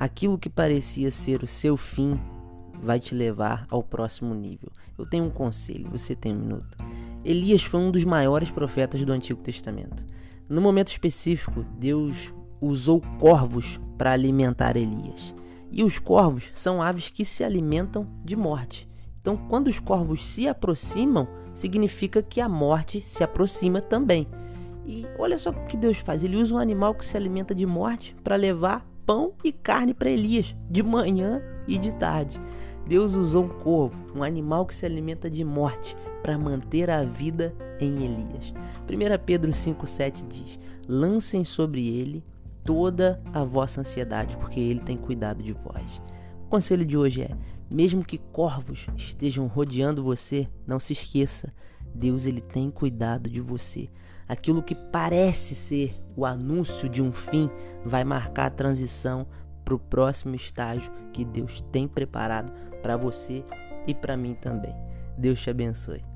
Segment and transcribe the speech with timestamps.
[0.00, 2.18] aquilo que parecia ser o seu fim
[2.82, 4.72] vai te levar ao próximo nível.
[4.96, 6.78] Eu tenho um conselho, você tem um minuto.
[7.22, 10.02] Elias foi um dos maiores profetas do Antigo Testamento.
[10.48, 12.32] No momento específico, Deus
[12.62, 15.34] usou corvos para alimentar Elias.
[15.70, 18.88] E os corvos são aves que se alimentam de morte.
[19.20, 24.26] Então, quando os corvos se aproximam, significa que a morte se aproxima também.
[24.86, 27.66] E olha só o que Deus faz: ele usa um animal que se alimenta de
[27.66, 32.40] morte para levar pão e carne para Elias, de manhã e de tarde.
[32.86, 37.52] Deus usou um corvo, um animal que se alimenta de morte, para manter a vida
[37.80, 38.54] em Elias.
[38.88, 42.22] 1 Pedro 5,7 diz: Lancem sobre ele
[42.62, 46.00] toda a vossa ansiedade, porque ele tem cuidado de vós.
[46.44, 47.36] O conselho de hoje é:
[47.68, 51.52] mesmo que corvos estejam rodeando você, não se esqueça,
[51.94, 53.88] Deus ele tem cuidado de você.
[54.28, 57.50] Aquilo que parece ser o anúncio de um fim
[57.84, 59.26] vai marcar a transição
[59.64, 63.44] para o próximo estágio que Deus tem preparado para você
[63.86, 64.74] e para mim também.
[65.16, 66.09] Deus te abençoe.